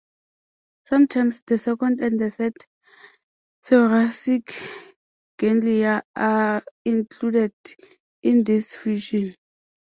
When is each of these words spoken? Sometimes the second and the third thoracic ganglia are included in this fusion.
Sometimes 0.87 1.43
the 1.43 1.59
second 1.59 1.99
and 2.01 2.19
the 2.19 2.31
third 2.31 2.55
thoracic 3.63 4.59
ganglia 5.37 6.01
are 6.15 6.63
included 6.83 7.53
in 8.23 8.43
this 8.43 8.75
fusion. 8.77 9.35